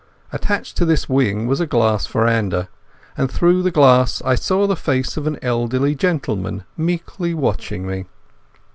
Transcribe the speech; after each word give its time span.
Attached 0.33 0.77
to 0.77 0.83
this 0.85 1.07
wing 1.07 1.45
was 1.45 1.59
a 1.59 1.67
glass 1.67 2.07
veranda, 2.07 2.69
and 3.15 3.29
through 3.29 3.61
the 3.61 3.69
glass 3.69 4.19
I 4.25 4.33
saw 4.33 4.65
the 4.65 4.75
face 4.75 5.15
of 5.15 5.27
an 5.27 5.37
elderly 5.43 5.93
gentleman 5.93 6.63
meekly 6.75 7.35
watching 7.35 7.85
me. 7.85 8.07